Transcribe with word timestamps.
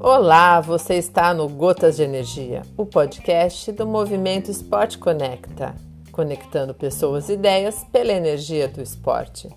Olá, 0.00 0.60
você 0.60 0.94
está 0.94 1.34
no 1.34 1.48
Gotas 1.48 1.96
de 1.96 2.04
Energia, 2.04 2.62
o 2.76 2.86
podcast 2.86 3.72
do 3.72 3.86
Movimento 3.86 4.50
Esporte 4.50 4.98
Conecta, 4.98 5.74
conectando 6.12 6.72
pessoas 6.72 7.28
e 7.28 7.32
ideias 7.32 7.84
pela 7.92 8.12
energia 8.12 8.68
do 8.68 8.80
esporte. 8.80 9.48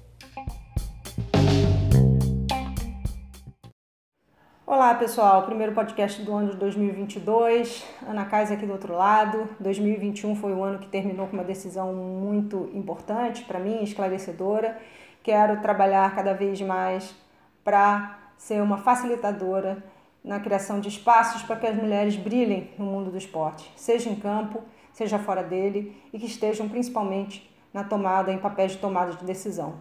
Olá 4.65 4.95
pessoal, 4.95 5.43
primeiro 5.43 5.73
podcast 5.73 6.21
do 6.23 6.33
ano 6.33 6.51
de 6.51 6.57
2022, 6.57 7.85
Ana 8.07 8.25
Kaiser 8.25 8.57
aqui 8.57 8.65
do 8.65 8.71
outro 8.71 8.95
lado. 8.95 9.49
2021 9.59 10.35
foi 10.35 10.51
um 10.51 10.63
ano 10.63 10.79
que 10.79 10.87
terminou 10.87 11.27
com 11.27 11.33
uma 11.33 11.43
decisão 11.43 11.93
muito 11.93 12.69
importante 12.73 13.43
para 13.43 13.59
mim, 13.59 13.83
esclarecedora. 13.83 14.77
Quero 15.23 15.61
trabalhar 15.61 16.15
cada 16.15 16.33
vez 16.33 16.61
mais 16.61 17.13
para 17.63 18.17
ser 18.37 18.61
uma 18.61 18.77
facilitadora 18.77 19.83
na 20.23 20.39
criação 20.39 20.79
de 20.79 20.89
espaços 20.89 21.43
para 21.43 21.55
que 21.55 21.67
as 21.67 21.75
mulheres 21.75 22.15
brilhem 22.15 22.71
no 22.77 22.85
mundo 22.85 23.11
do 23.11 23.17
esporte, 23.17 23.71
seja 23.75 24.09
em 24.09 24.15
campo, 24.15 24.61
seja 24.91 25.19
fora 25.19 25.43
dele, 25.43 25.95
e 26.11 26.19
que 26.19 26.25
estejam 26.25 26.67
principalmente 26.67 27.49
na 27.73 27.83
tomada, 27.83 28.31
em 28.31 28.37
papéis 28.37 28.73
de 28.73 28.77
tomada 28.79 29.13
de 29.13 29.23
decisão. 29.23 29.75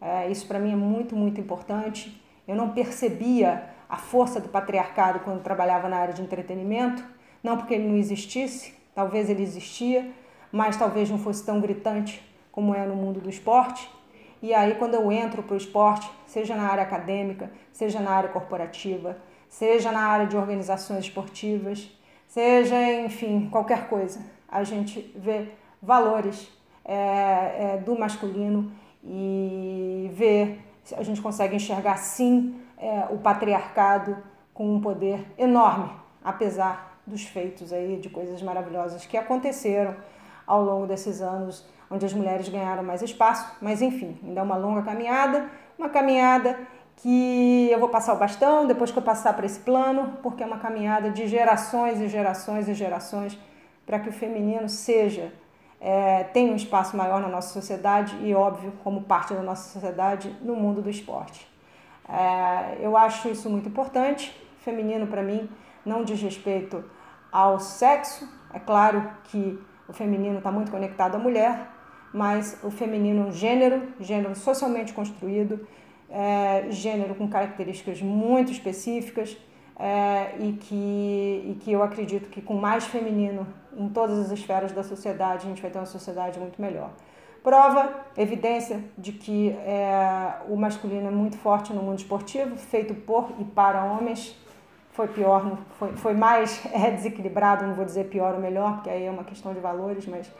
É, 0.00 0.30
isso 0.30 0.46
para 0.46 0.58
mim 0.58 0.72
é 0.72 0.76
muito, 0.76 1.14
muito 1.16 1.40
importante. 1.40 2.22
Eu 2.46 2.56
não 2.56 2.70
percebia 2.70 3.70
a 3.88 3.96
força 3.96 4.40
do 4.40 4.48
patriarcado 4.48 5.20
quando 5.20 5.42
trabalhava 5.42 5.88
na 5.88 5.96
área 5.96 6.14
de 6.14 6.22
entretenimento, 6.22 7.04
não 7.42 7.56
porque 7.56 7.74
ele 7.74 7.88
não 7.88 7.96
existisse, 7.96 8.74
talvez 8.94 9.28
ele 9.28 9.42
existia, 9.42 10.10
mas 10.52 10.76
talvez 10.76 11.10
não 11.10 11.18
fosse 11.18 11.44
tão 11.44 11.60
gritante 11.60 12.22
como 12.52 12.74
é 12.74 12.86
no 12.86 12.94
mundo 12.94 13.20
do 13.20 13.30
esporte. 13.30 13.90
E 14.42 14.54
aí, 14.54 14.74
quando 14.74 14.94
eu 14.94 15.12
entro 15.12 15.42
para 15.42 15.54
o 15.54 15.56
esporte, 15.56 16.10
seja 16.26 16.56
na 16.56 16.70
área 16.70 16.82
acadêmica, 16.82 17.50
seja 17.72 18.00
na 18.00 18.10
área 18.10 18.30
corporativa, 18.30 19.18
seja 19.48 19.92
na 19.92 20.00
área 20.00 20.26
de 20.26 20.36
organizações 20.36 21.04
esportivas, 21.04 21.90
seja, 22.26 22.76
enfim, 23.00 23.48
qualquer 23.50 23.88
coisa. 23.88 24.20
A 24.48 24.64
gente 24.64 25.12
vê 25.14 25.48
valores 25.82 26.50
é, 26.84 26.94
é, 26.94 27.76
do 27.84 27.98
masculino 27.98 28.72
e 29.04 30.10
vê, 30.14 30.58
a 30.96 31.02
gente 31.02 31.20
consegue 31.20 31.56
enxergar 31.56 31.96
sim 31.96 32.60
é, 32.78 33.06
o 33.10 33.18
patriarcado 33.18 34.16
com 34.54 34.74
um 34.74 34.80
poder 34.80 35.26
enorme, 35.36 35.90
apesar 36.24 36.98
dos 37.06 37.24
feitos 37.24 37.72
aí 37.72 37.98
de 37.98 38.08
coisas 38.08 38.42
maravilhosas 38.42 39.04
que 39.04 39.16
aconteceram 39.16 39.96
ao 40.46 40.62
longo 40.62 40.86
desses 40.86 41.20
anos, 41.20 41.66
onde 41.90 42.06
as 42.06 42.12
mulheres 42.12 42.48
ganharam 42.48 42.82
mais 42.82 43.02
espaço, 43.02 43.56
mas 43.60 43.82
enfim, 43.82 44.18
ainda 44.22 44.40
é 44.40 44.42
uma 44.42 44.56
longa 44.56 44.82
caminhada, 44.82 45.50
uma 45.76 45.88
caminhada 45.88 46.58
que 46.96 47.68
eu 47.70 47.78
vou 47.80 47.88
passar 47.88 48.14
o 48.14 48.16
bastão 48.16 48.66
depois 48.66 48.90
que 48.90 48.98
eu 48.98 49.02
passar 49.02 49.32
para 49.32 49.46
esse 49.46 49.58
plano, 49.60 50.18
porque 50.22 50.42
é 50.42 50.46
uma 50.46 50.58
caminhada 50.58 51.10
de 51.10 51.26
gerações 51.26 52.00
e 52.00 52.08
gerações 52.08 52.68
e 52.68 52.74
gerações 52.74 53.38
para 53.86 53.98
que 53.98 54.08
o 54.08 54.12
feminino 54.12 54.68
seja, 54.68 55.32
é, 55.80 56.24
tenha 56.24 56.52
um 56.52 56.56
espaço 56.56 56.96
maior 56.96 57.20
na 57.20 57.28
nossa 57.28 57.52
sociedade 57.52 58.16
e, 58.22 58.34
óbvio, 58.34 58.72
como 58.84 59.02
parte 59.02 59.32
da 59.32 59.42
nossa 59.42 59.72
sociedade 59.72 60.36
no 60.42 60.54
mundo 60.54 60.82
do 60.82 60.90
esporte. 60.90 61.50
É, 62.08 62.78
eu 62.80 62.96
acho 62.96 63.28
isso 63.28 63.48
muito 63.48 63.68
importante. 63.68 64.32
Feminino, 64.58 65.06
para 65.06 65.22
mim, 65.22 65.48
não 65.84 66.04
diz 66.04 66.20
respeito 66.20 66.84
ao 67.32 67.58
sexo. 67.58 68.28
É 68.52 68.58
claro 68.58 69.10
que 69.24 69.58
o 69.88 69.92
feminino 69.92 70.38
está 70.38 70.52
muito 70.52 70.70
conectado 70.70 71.16
à 71.16 71.18
mulher, 71.18 71.66
mas 72.12 72.58
o 72.62 72.70
feminino 72.70 73.28
é 73.28 73.32
gênero, 73.32 73.82
gênero 74.00 74.34
socialmente 74.34 74.92
construído, 74.92 75.66
é, 76.08 76.66
gênero 76.70 77.14
com 77.14 77.28
características 77.28 78.02
muito 78.02 78.50
específicas 78.50 79.36
é, 79.78 80.34
e, 80.38 80.52
que, 80.52 80.74
e 80.74 81.58
que 81.60 81.72
eu 81.72 81.82
acredito 81.82 82.28
que 82.28 82.42
com 82.42 82.54
mais 82.54 82.84
feminino 82.84 83.46
em 83.76 83.88
todas 83.88 84.18
as 84.18 84.30
esferas 84.30 84.72
da 84.72 84.82
sociedade, 84.82 85.46
a 85.46 85.48
gente 85.48 85.62
vai 85.62 85.70
ter 85.70 85.78
uma 85.78 85.86
sociedade 85.86 86.38
muito 86.38 86.60
melhor. 86.60 86.90
Prova, 87.42 88.04
evidência 88.18 88.84
de 88.98 89.12
que 89.12 89.50
é, 89.50 90.34
o 90.48 90.56
masculino 90.56 91.08
é 91.08 91.10
muito 91.10 91.38
forte 91.38 91.72
no 91.72 91.82
mundo 91.82 91.98
esportivo, 91.98 92.56
feito 92.56 92.94
por 92.94 93.32
e 93.38 93.44
para 93.44 93.82
homens. 93.84 94.36
Foi 94.92 95.08
pior, 95.08 95.56
foi, 95.78 95.92
foi 95.92 96.12
mais 96.12 96.60
é, 96.70 96.90
desequilibrado, 96.90 97.66
não 97.66 97.74
vou 97.74 97.86
dizer 97.86 98.08
pior 98.08 98.34
ou 98.34 98.40
melhor, 98.40 98.74
porque 98.74 98.90
aí 98.90 99.06
é 99.06 99.10
uma 99.10 99.24
questão 99.24 99.54
de 99.54 99.60
valores, 99.60 100.06
mas 100.06 100.30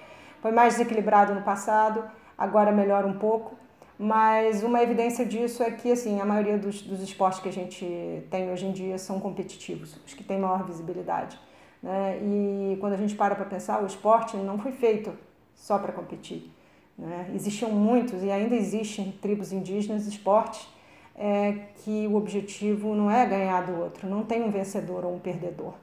foi 0.41 0.53
mais 0.53 0.75
desequilibrado 0.75 1.35
no 1.35 1.43
passado, 1.43 2.05
agora 2.37 2.73
melhora 2.73 3.07
um 3.07 3.19
pouco. 3.19 3.57
Mas 3.99 4.63
uma 4.63 4.83
evidência 4.83 5.27
disso 5.27 5.63
é 5.63 5.71
que 5.71 5.93
assim, 5.93 6.21
a 6.21 6.25
maioria 6.25 6.57
dos, 6.57 6.81
dos 6.81 7.03
esportes 7.03 7.41
que 7.41 7.49
a 7.49 7.53
gente 7.53 7.85
tem 8.31 8.51
hoje 8.51 8.67
em 8.67 8.73
dia 8.73 8.97
são 8.97 9.21
competitivos, 9.21 9.95
os 10.07 10.15
que 10.15 10.25
têm 10.25 10.39
maior 10.39 10.65
visibilidade. 10.65 11.39
Né? 11.83 12.19
E 12.23 12.79
quando 12.81 12.95
a 12.95 12.97
gente 12.97 13.15
para 13.15 13.35
para 13.35 13.45
pensar, 13.45 13.83
o 13.83 13.87
esporte 13.87 14.37
não 14.39 14.59
foi 14.59 14.73
feito 14.73 15.13
só 15.55 15.79
para 15.79 15.93
competir. 15.93 16.51
Né? 16.97 17.31
Existiam 17.35 17.71
muitos 17.71 18.23
e 18.23 18.31
ainda 18.31 18.55
existem 18.55 19.13
tribos 19.21 19.53
indígenas 19.53 20.07
esportes 20.07 20.67
é, 21.15 21.53
que 21.77 22.07
o 22.07 22.17
objetivo 22.17 22.95
não 22.95 23.11
é 23.11 23.27
ganhar 23.27 23.67
do 23.67 23.79
outro, 23.79 24.09
não 24.09 24.25
tem 24.25 24.43
um 24.43 24.51
vencedor 24.51 25.05
ou 25.05 25.15
um 25.15 25.19
perdedor. 25.19 25.75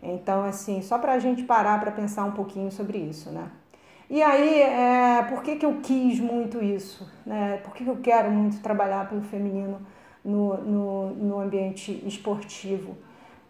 Então, 0.00 0.44
assim, 0.44 0.80
só 0.82 0.98
para 0.98 1.14
a 1.14 1.18
gente 1.18 1.42
parar 1.42 1.80
para 1.80 1.90
pensar 1.90 2.24
um 2.24 2.32
pouquinho 2.32 2.70
sobre 2.70 2.98
isso, 2.98 3.30
né? 3.30 3.50
E 4.10 4.22
aí, 4.22 4.62
é, 4.62 5.22
por 5.28 5.42
que, 5.42 5.56
que 5.56 5.64
eu 5.64 5.80
quis 5.82 6.20
muito 6.20 6.62
isso? 6.62 7.10
Né? 7.24 7.58
Por 7.64 7.74
que, 7.74 7.84
que 7.84 7.90
eu 7.90 7.96
quero 8.02 8.30
muito 8.30 8.60
trabalhar 8.60 9.08
pelo 9.08 9.22
feminino 9.22 9.80
no, 10.24 10.56
no, 10.58 11.10
no 11.10 11.40
ambiente 11.40 12.02
esportivo? 12.06 12.96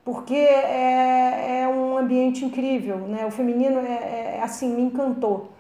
Porque 0.04 0.34
é, 0.34 1.62
é, 1.62 1.69
um 1.69 1.97
ambiente 1.97 2.44
incrível, 2.44 2.98
né? 2.98 3.25
O 3.26 3.31
feminino 3.31 3.81
é, 3.81 4.37
é, 4.37 4.41
assim 4.43 4.69
me 4.75 4.82
encantou. 4.82 5.53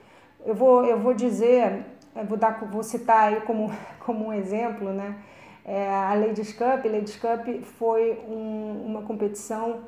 Eu 0.44 0.54
vou, 0.54 0.84
eu 0.84 0.98
vou 1.00 1.14
dizer, 1.14 1.84
eu 2.14 2.24
vou 2.26 2.36
dar, 2.36 2.60
vou 2.70 2.82
citar 2.82 3.28
aí 3.28 3.40
como, 3.40 3.72
como 4.00 4.26
um 4.26 4.32
exemplo, 4.32 4.92
né? 4.92 5.16
É, 5.64 5.88
a 5.88 6.14
Ladies 6.14 6.52
Cup, 6.52 6.84
Ladies 6.84 7.16
Cup 7.16 7.46
foi 7.78 8.20
um, 8.28 8.84
uma 8.86 9.02
competição 9.02 9.80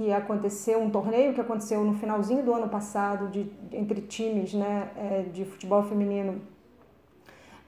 que 0.00 0.10
aconteceu, 0.10 0.80
um 0.80 0.88
torneio 0.88 1.34
que 1.34 1.42
aconteceu 1.42 1.84
no 1.84 1.92
finalzinho 1.92 2.42
do 2.42 2.54
ano 2.54 2.70
passado 2.70 3.28
de, 3.28 3.52
entre 3.70 4.00
times 4.00 4.54
né, 4.54 4.90
é, 4.96 5.22
de 5.30 5.44
futebol 5.44 5.82
feminino 5.82 6.40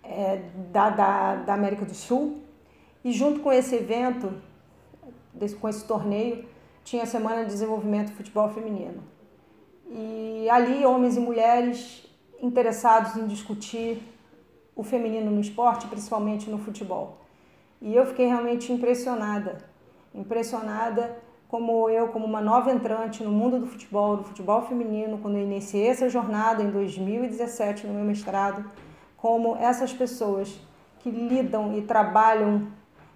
é, 0.03 0.41
da, 0.73 0.89
da, 0.89 1.37
da 1.37 1.53
América 1.53 1.85
do 1.85 1.93
Sul. 1.93 2.41
E 3.05 3.13
junto 3.13 3.41
com 3.41 3.53
esse 3.53 3.75
evento, 3.75 4.33
desse, 5.35 5.55
com 5.55 5.69
esse 5.69 5.85
torneio, 5.85 6.47
tinha 6.83 7.03
a 7.03 7.07
Semana 7.07 7.43
de 7.45 7.51
Desenvolvimento 7.51 8.13
do 8.13 8.17
Futebol 8.17 8.49
Feminino. 8.49 9.03
E 9.91 10.49
ali, 10.49 10.87
homens 10.87 11.19
e 11.19 11.21
mulheres 11.21 12.09
interessados 12.41 13.15
em 13.15 13.27
discutir 13.27 14.03
o 14.75 14.83
feminino 14.83 15.31
no 15.31 15.43
esporte, 15.43 15.87
principalmente 15.87 16.49
no 16.49 16.57
futebol. 16.57 17.19
E 17.79 17.95
eu 17.95 18.07
fiquei 18.07 18.25
realmente 18.25 18.73
impressionada, 18.73 19.59
impressionada 20.15 21.22
como 21.53 21.91
eu, 21.91 22.09
como 22.09 22.25
uma 22.25 22.41
nova 22.41 22.73
entrante 22.73 23.23
no 23.23 23.31
mundo 23.31 23.61
do 23.61 23.67
futebol, 23.67 24.17
do 24.17 24.25
futebol 24.25 24.63
feminino, 24.63 25.19
quando 25.19 25.37
eu 25.37 25.43
iniciei 25.43 25.87
essa 25.87 26.09
jornada 26.09 26.63
em 26.63 26.71
2017 26.71 27.87
no 27.87 27.93
meu 27.93 28.05
mestrado, 28.05 28.65
como 29.19 29.55
essas 29.57 29.93
pessoas 29.93 30.59
que 31.01 31.11
lidam 31.11 31.77
e 31.77 31.83
trabalham 31.83 32.69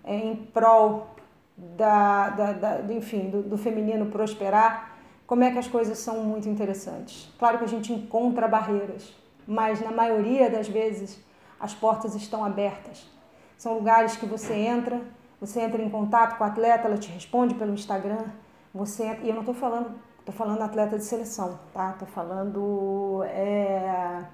é, 0.04 0.14
em 0.14 0.36
prol 0.36 1.06
da, 1.56 2.28
da, 2.28 2.52
da 2.52 2.92
enfim, 2.92 3.30
do, 3.30 3.42
do 3.42 3.56
feminino 3.56 4.04
prosperar, 4.04 4.98
como 5.26 5.42
é 5.42 5.50
que 5.50 5.58
as 5.58 5.66
coisas 5.66 5.98
são 5.98 6.22
muito 6.22 6.46
interessantes. 6.46 7.32
Claro 7.38 7.56
que 7.56 7.64
a 7.64 7.68
gente 7.68 7.90
encontra 7.90 8.46
barreiras, 8.46 9.16
mas 9.46 9.80
na 9.80 9.90
maioria 9.90 10.50
das 10.50 10.68
vezes 10.68 11.18
as 11.58 11.72
portas 11.72 12.14
estão 12.14 12.44
abertas. 12.44 13.10
São 13.56 13.72
lugares 13.72 14.14
que 14.14 14.26
você 14.26 14.52
entra 14.52 15.00
você 15.40 15.60
entra 15.60 15.82
em 15.82 15.90
contato 15.90 16.38
com 16.38 16.44
a 16.44 16.46
atleta, 16.46 16.88
ela 16.88 16.96
te 16.96 17.10
responde 17.10 17.54
pelo 17.54 17.74
Instagram. 17.74 18.24
Você 18.74 19.04
entra, 19.04 19.24
e 19.24 19.28
eu 19.28 19.34
não 19.34 19.42
estou 19.42 19.54
falando, 19.54 19.94
estou 20.18 20.34
falando 20.34 20.62
atleta 20.62 20.98
de 20.98 21.04
seleção, 21.04 21.58
tá? 21.72 21.90
Estou 21.90 22.08
falando, 22.08 23.22
é, 23.24 24.24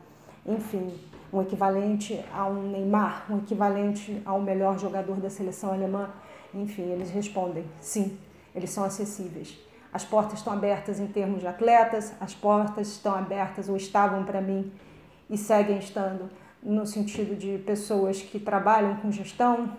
enfim, 0.47 0.93
um 1.33 1.43
equivalente 1.43 2.25
a 2.33 2.47
um 2.47 2.71
Neymar, 2.71 3.25
um 3.31 3.39
equivalente 3.39 4.23
ao 4.25 4.41
melhor 4.41 4.79
jogador 4.79 5.17
da 5.17 5.31
seleção 5.31 5.73
alemã. 5.73 6.11
Enfim, 6.55 6.83
eles 6.83 7.11
respondem, 7.11 7.65
sim, 7.81 8.19
eles 8.55 8.71
são 8.71 8.85
acessíveis. 8.85 9.59
As 9.93 10.05
portas 10.05 10.39
estão 10.39 10.53
abertas 10.53 11.01
em 11.01 11.07
termos 11.07 11.41
de 11.41 11.47
atletas, 11.47 12.13
as 12.21 12.35
portas 12.35 12.89
estão 12.89 13.15
abertas 13.15 13.69
ou 13.69 13.77
estavam 13.77 14.25
para 14.25 14.41
mim 14.41 14.73
e 15.29 15.37
seguem 15.37 15.79
estando 15.79 16.31
no 16.63 16.87
sentido 16.87 17.37
de 17.37 17.59
pessoas 17.59 18.23
que 18.23 18.39
trabalham 18.39 18.97
com 18.97 19.11
gestão, 19.11 19.71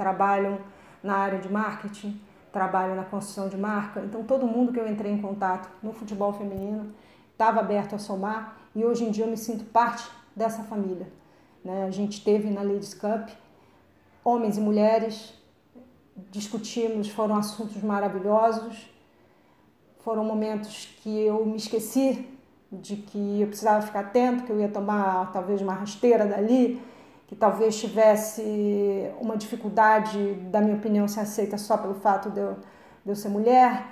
trabalham 0.00 0.60
na 1.02 1.14
área 1.14 1.38
de 1.38 1.52
marketing, 1.52 2.18
trabalham 2.50 2.96
na 2.96 3.04
construção 3.04 3.50
de 3.50 3.56
marca. 3.58 4.00
Então, 4.00 4.24
todo 4.24 4.46
mundo 4.46 4.72
que 4.72 4.80
eu 4.80 4.88
entrei 4.88 5.12
em 5.12 5.20
contato 5.20 5.68
no 5.82 5.92
futebol 5.92 6.32
feminino 6.32 6.94
estava 7.32 7.60
aberto 7.60 7.94
a 7.94 7.98
somar 7.98 8.56
e 8.74 8.82
hoje 8.82 9.04
em 9.04 9.10
dia 9.10 9.26
eu 9.26 9.30
me 9.30 9.36
sinto 9.36 9.64
parte 9.64 10.10
dessa 10.34 10.62
família. 10.62 11.06
Né? 11.62 11.84
A 11.84 11.90
gente 11.90 12.24
teve 12.24 12.48
na 12.48 12.62
Ladies 12.62 12.94
Cup 12.94 13.28
homens 14.24 14.56
e 14.56 14.60
mulheres, 14.60 15.34
discutimos, 16.30 17.10
foram 17.10 17.36
assuntos 17.36 17.82
maravilhosos, 17.82 18.90
foram 20.02 20.24
momentos 20.24 20.86
que 21.02 21.10
eu 21.10 21.44
me 21.44 21.56
esqueci 21.56 22.26
de 22.72 22.96
que 22.96 23.42
eu 23.42 23.48
precisava 23.48 23.84
ficar 23.84 24.00
atento, 24.00 24.44
que 24.44 24.50
eu 24.50 24.60
ia 24.60 24.68
tomar 24.68 25.30
talvez 25.30 25.60
uma 25.60 25.74
rasteira 25.74 26.24
dali, 26.24 26.80
que 27.30 27.36
talvez 27.36 27.78
tivesse 27.78 28.42
uma 29.20 29.36
dificuldade 29.36 30.34
da 30.50 30.60
minha 30.60 30.74
opinião 30.74 31.06
ser 31.06 31.20
aceita 31.20 31.56
só 31.56 31.78
pelo 31.78 31.94
fato 31.94 32.28
de 32.28 32.40
eu, 32.40 32.56
de 33.04 33.12
eu 33.12 33.14
ser 33.14 33.28
mulher, 33.28 33.84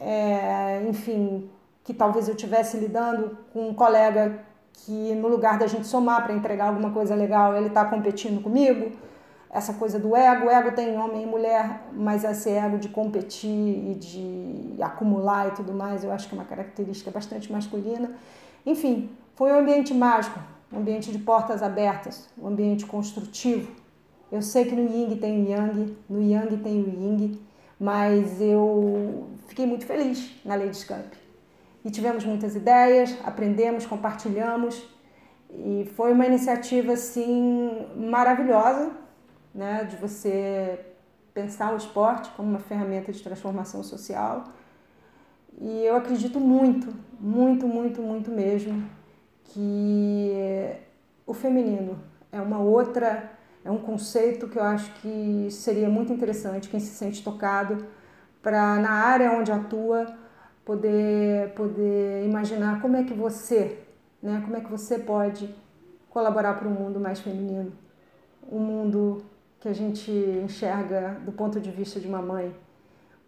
é, 0.00 0.82
enfim, 0.88 1.48
que 1.84 1.94
talvez 1.94 2.26
eu 2.26 2.34
estivesse 2.34 2.76
lidando 2.78 3.38
com 3.52 3.68
um 3.68 3.72
colega 3.72 4.40
que 4.72 5.14
no 5.14 5.28
lugar 5.28 5.56
da 5.56 5.68
gente 5.68 5.86
somar 5.86 6.24
para 6.24 6.34
entregar 6.34 6.66
alguma 6.66 6.90
coisa 6.90 7.14
legal, 7.14 7.54
ele 7.56 7.68
está 7.68 7.84
competindo 7.84 8.42
comigo. 8.42 8.90
Essa 9.48 9.74
coisa 9.74 9.96
do 9.96 10.16
ego, 10.16 10.46
o 10.46 10.50
ego 10.50 10.72
tem 10.72 10.98
homem 10.98 11.22
e 11.22 11.26
mulher, 11.26 11.82
mas 11.92 12.24
esse 12.24 12.50
ego 12.50 12.76
de 12.76 12.88
competir 12.88 13.48
e 13.48 13.94
de 13.94 14.82
acumular 14.82 15.46
e 15.46 15.50
tudo 15.52 15.72
mais, 15.72 16.02
eu 16.02 16.10
acho 16.10 16.28
que 16.28 16.34
é 16.34 16.38
uma 16.38 16.44
característica 16.44 17.08
bastante 17.12 17.52
masculina. 17.52 18.10
Enfim, 18.66 19.10
foi 19.36 19.52
um 19.52 19.60
ambiente 19.60 19.94
mágico, 19.94 20.40
um 20.72 20.78
ambiente 20.78 21.10
de 21.10 21.18
portas 21.18 21.62
abertas, 21.62 22.28
um 22.38 22.46
ambiente 22.46 22.86
construtivo. 22.86 23.70
Eu 24.30 24.42
sei 24.42 24.64
que 24.64 24.74
no 24.74 24.88
Ying 24.88 25.16
tem 25.16 25.44
o 25.44 25.48
Yang, 25.48 25.96
no 26.08 26.22
Yang 26.22 26.56
tem 26.58 26.80
o 26.80 26.88
Ying, 26.88 27.40
mas 27.78 28.40
eu 28.40 29.28
fiquei 29.48 29.66
muito 29.66 29.84
feliz 29.84 30.30
na 30.44 30.54
Ladies 30.54 30.84
Cup 30.84 31.20
e 31.84 31.90
tivemos 31.90 32.24
muitas 32.24 32.54
ideias, 32.54 33.16
aprendemos, 33.24 33.86
compartilhamos 33.86 34.86
e 35.50 35.90
foi 35.96 36.12
uma 36.12 36.26
iniciativa 36.26 36.92
assim 36.92 37.86
maravilhosa, 37.96 38.92
né, 39.54 39.84
de 39.84 39.96
você 39.96 40.78
pensar 41.34 41.72
o 41.72 41.76
esporte 41.76 42.30
como 42.36 42.48
uma 42.48 42.58
ferramenta 42.58 43.12
de 43.12 43.22
transformação 43.22 43.82
social. 43.82 44.44
E 45.60 45.84
eu 45.84 45.96
acredito 45.96 46.38
muito, 46.38 46.94
muito, 47.18 47.66
muito, 47.66 48.00
muito 48.00 48.30
mesmo 48.30 48.88
que 49.52 50.76
o 51.26 51.34
feminino 51.34 51.98
é 52.32 52.40
uma 52.40 52.58
outra, 52.58 53.30
é 53.64 53.70
um 53.70 53.78
conceito 53.78 54.48
que 54.48 54.58
eu 54.58 54.62
acho 54.62 54.92
que 54.94 55.48
seria 55.50 55.88
muito 55.88 56.12
interessante 56.12 56.68
quem 56.68 56.80
se 56.80 56.94
sente 56.94 57.22
tocado 57.22 57.84
para 58.42 58.76
na 58.76 58.90
área 58.90 59.32
onde 59.32 59.52
atua 59.52 60.06
poder, 60.64 61.52
poder 61.54 62.24
imaginar 62.24 62.80
como 62.80 62.96
é 62.96 63.04
que 63.04 63.12
você, 63.12 63.78
né, 64.22 64.40
como 64.44 64.56
é 64.56 64.60
que 64.60 64.70
você 64.70 64.98
pode 64.98 65.54
colaborar 66.08 66.54
para 66.54 66.68
um 66.68 66.72
mundo 66.72 66.98
mais 66.98 67.20
feminino, 67.20 67.72
um 68.50 68.58
mundo 68.58 69.24
que 69.60 69.68
a 69.68 69.72
gente 69.72 70.10
enxerga 70.10 71.20
do 71.24 71.32
ponto 71.32 71.60
de 71.60 71.70
vista 71.70 72.00
de 72.00 72.08
uma 72.08 72.22
mãe, 72.22 72.54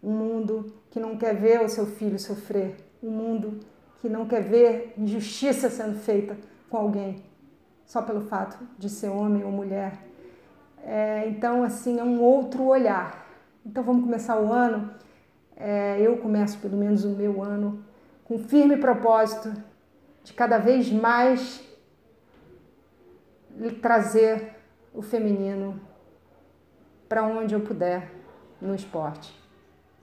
um 0.01 0.11
mundo 0.11 0.73
que 0.89 0.99
não 0.99 1.17
quer 1.17 1.35
ver 1.35 1.61
o 1.61 1.69
seu 1.69 1.85
filho 1.85 2.17
sofrer, 2.17 2.75
um 3.01 3.09
mundo 3.09 3.59
que 4.03 4.09
não 4.09 4.27
quer 4.27 4.41
ver 4.41 4.93
injustiça 4.97 5.69
sendo 5.69 5.97
feita 5.97 6.35
com 6.69 6.75
alguém 6.75 7.23
só 7.85 8.01
pelo 8.01 8.19
fato 8.19 8.59
de 8.77 8.89
ser 8.89 9.07
homem 9.07 9.45
ou 9.45 9.49
mulher. 9.49 9.93
É, 10.83 11.25
então, 11.29 11.63
assim, 11.63 12.01
é 12.01 12.03
um 12.03 12.21
outro 12.21 12.65
olhar. 12.65 13.25
Então, 13.65 13.81
vamos 13.81 14.03
começar 14.03 14.37
o 14.37 14.51
ano 14.51 14.93
é, 15.55 16.01
eu 16.01 16.17
começo 16.17 16.59
pelo 16.59 16.75
menos 16.75 17.05
o 17.05 17.11
meu 17.11 17.41
ano 17.41 17.81
com 18.25 18.37
firme 18.37 18.75
propósito 18.75 19.53
de 20.21 20.33
cada 20.33 20.57
vez 20.57 20.91
mais 20.91 21.63
trazer 23.81 24.53
o 24.93 25.01
feminino 25.01 25.79
para 27.07 27.23
onde 27.23 27.55
eu 27.55 27.61
puder 27.61 28.11
no 28.59 28.75
esporte. 28.75 29.33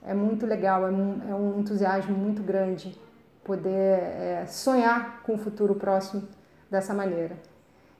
É 0.01 0.15
muito 0.15 0.47
legal, 0.47 0.87
é 0.87 0.89
um, 0.89 1.21
é 1.29 1.35
um 1.35 1.59
entusiasmo 1.59 2.17
muito 2.17 2.41
grande 2.41 2.99
poder 3.43 3.99
é, 3.99 4.45
sonhar 4.47 5.21
com 5.23 5.35
o 5.35 5.37
futuro 5.37 5.75
próximo 5.75 6.27
dessa 6.69 6.93
maneira. 6.93 7.37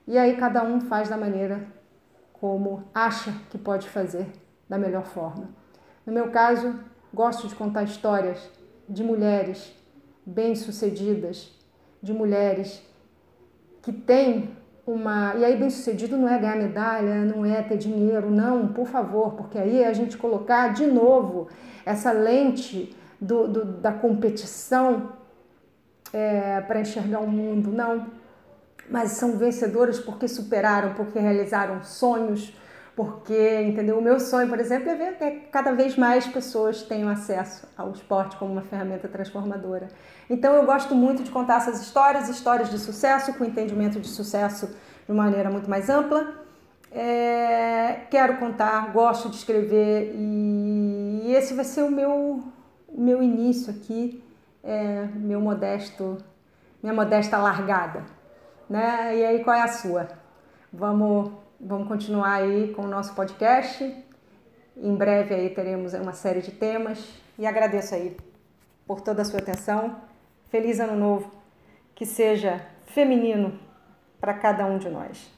E 0.06 0.18
aí 0.18 0.36
cada 0.36 0.62
um 0.62 0.80
faz 0.80 1.08
da 1.08 1.16
maneira 1.16 1.66
como 2.32 2.84
acha 2.94 3.32
que 3.50 3.58
pode 3.58 3.88
fazer 3.88 4.30
da 4.68 4.78
melhor 4.78 5.04
forma. 5.04 5.48
No 6.04 6.12
meu 6.12 6.30
caso, 6.30 6.74
Gosto 7.14 7.46
de 7.46 7.54
contar 7.54 7.82
histórias 7.82 8.38
de 8.88 9.04
mulheres 9.04 9.76
bem-sucedidas, 10.24 11.52
de 12.02 12.10
mulheres 12.10 12.82
que 13.82 13.92
têm 13.92 14.48
uma. 14.86 15.34
E 15.36 15.44
aí, 15.44 15.54
bem-sucedido 15.58 16.16
não 16.16 16.26
é 16.26 16.38
ganhar 16.38 16.56
medalha, 16.56 17.22
não 17.22 17.44
é 17.44 17.60
ter 17.60 17.76
dinheiro, 17.76 18.30
não, 18.30 18.68
por 18.68 18.86
favor, 18.86 19.34
porque 19.34 19.58
aí 19.58 19.82
é 19.82 19.88
a 19.88 19.92
gente 19.92 20.16
colocar 20.16 20.72
de 20.72 20.86
novo 20.86 21.48
essa 21.84 22.12
lente 22.12 22.96
do, 23.20 23.46
do 23.46 23.64
da 23.64 23.92
competição 23.92 25.12
é, 26.12 26.60
para 26.60 26.80
enxergar 26.80 27.20
o 27.20 27.28
mundo, 27.28 27.70
não. 27.70 28.06
Mas 28.88 29.12
são 29.12 29.36
vencedoras 29.36 29.98
porque 29.98 30.28
superaram, 30.28 30.94
porque 30.94 31.18
realizaram 31.18 31.82
sonhos, 31.82 32.54
porque, 32.94 33.62
entendeu? 33.62 33.98
O 33.98 34.02
meu 34.02 34.20
sonho, 34.20 34.48
por 34.48 34.60
exemplo, 34.60 34.90
é 34.90 34.94
ver 34.94 35.16
que 35.16 35.30
cada 35.50 35.72
vez 35.72 35.96
mais 35.96 36.26
pessoas 36.26 36.82
tenham 36.82 37.08
acesso 37.08 37.66
ao 37.76 37.90
esporte 37.92 38.36
como 38.36 38.52
uma 38.52 38.62
ferramenta 38.62 39.08
transformadora. 39.08 39.88
Então, 40.28 40.54
eu 40.54 40.66
gosto 40.66 40.94
muito 40.94 41.22
de 41.22 41.30
contar 41.30 41.56
essas 41.56 41.80
histórias, 41.80 42.28
histórias 42.28 42.70
de 42.70 42.78
sucesso, 42.78 43.32
com 43.34 43.44
entendimento 43.44 43.98
de 43.98 44.08
sucesso 44.08 44.66
de 45.06 45.12
uma 45.12 45.24
maneira 45.24 45.50
muito 45.50 45.70
mais 45.70 45.88
ampla. 45.88 46.42
É, 46.94 48.00
quero 48.10 48.36
contar, 48.36 48.92
gosto 48.92 49.30
de 49.30 49.36
escrever 49.36 50.14
e 50.14 51.32
esse 51.34 51.54
vai 51.54 51.64
ser 51.64 51.82
o 51.82 51.90
meu, 51.90 52.42
meu 52.92 53.22
início 53.22 53.72
aqui, 53.72 54.22
é, 54.62 55.04
meu 55.14 55.40
modesto, 55.40 56.18
minha 56.82 56.94
modesta 56.94 57.38
largada. 57.38 58.04
Né? 58.68 59.16
E 59.16 59.24
aí, 59.24 59.44
qual 59.44 59.56
é 59.56 59.62
a 59.62 59.68
sua? 59.68 60.08
Vamos 60.72 61.42
Vamos 61.64 61.86
continuar 61.86 62.42
aí 62.42 62.74
com 62.74 62.82
o 62.82 62.88
nosso 62.88 63.14
podcast. 63.14 63.84
Em 64.76 64.96
breve 64.96 65.32
aí 65.32 65.48
teremos 65.50 65.94
uma 65.94 66.12
série 66.12 66.42
de 66.42 66.50
temas 66.50 67.08
e 67.38 67.46
agradeço 67.46 67.94
aí 67.94 68.16
por 68.84 69.00
toda 69.00 69.22
a 69.22 69.24
sua 69.24 69.38
atenção. 69.38 69.94
Feliz 70.50 70.80
ano 70.80 70.96
novo, 70.96 71.30
que 71.94 72.04
seja 72.04 72.66
feminino 72.84 73.60
para 74.20 74.34
cada 74.34 74.66
um 74.66 74.76
de 74.76 74.88
nós. 74.88 75.30